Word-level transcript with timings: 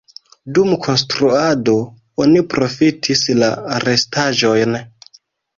Dum 0.57 0.71
konstruado 0.85 1.75
oni 2.25 2.43
profitis 2.55 3.23
la 3.43 3.51
restaĵojn. 3.87 4.83